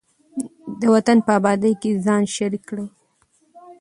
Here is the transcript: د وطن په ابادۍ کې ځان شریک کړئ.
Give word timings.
د 0.79 0.81
وطن 0.93 1.17
په 1.25 1.31
ابادۍ 1.39 1.73
کې 1.81 2.01
ځان 2.05 2.23
شریک 2.35 2.63
کړئ. 2.69 2.87